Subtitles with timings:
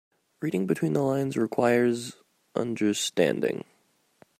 [0.41, 2.15] Reading between the lines requires
[2.55, 3.65] understanding.